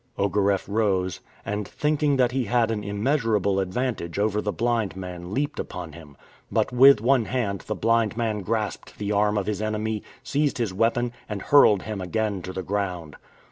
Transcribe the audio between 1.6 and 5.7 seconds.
thinking he had an immeasurable advantage over the blind man leaped